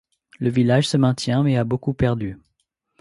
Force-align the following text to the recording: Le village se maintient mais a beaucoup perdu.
Le 0.39 0.49
village 0.49 0.89
se 0.89 0.97
maintient 0.97 1.43
mais 1.43 1.57
a 1.57 1.63
beaucoup 1.63 1.93
perdu. 1.93 2.39